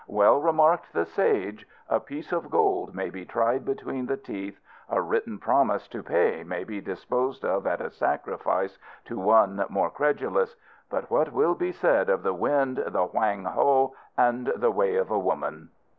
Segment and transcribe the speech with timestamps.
[0.07, 4.99] Well remarked the Sage, "A piece of gold may be tried between the teeth; a
[4.99, 10.55] written promise to pay may be disposed of at a sacrifice to one more credulous;
[10.89, 15.11] but what shall be said of the wind, the Hoang Ho, and the way of
[15.11, 15.69] a woman?"